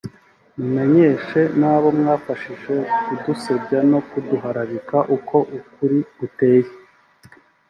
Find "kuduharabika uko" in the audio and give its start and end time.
4.09-5.37